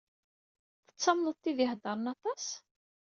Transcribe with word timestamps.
Tettamneḍ 0.87 1.35
tid 1.37 1.57
i 1.61 1.63
iheddṛen 1.65 2.05
aṭas? 2.13 2.45